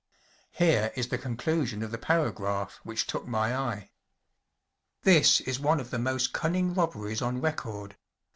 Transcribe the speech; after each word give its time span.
Here 0.53 0.91
is 0.95 1.09
the 1.09 1.19
conclusion 1.19 1.83
of 1.83 1.91
the 1.91 1.99
paragraph 1.99 2.79
which 2.83 3.05
took 3.05 3.27
my 3.27 3.55
eye: 3.55 3.91
“This 5.03 5.39
is 5.41 5.59
one 5.59 5.79
of 5.79 5.91
the 5.91 5.99
most 5.99 6.33
cunning 6.33 6.73
robberies 6.73 7.21
on 7.21 7.39
record. 7.39 7.97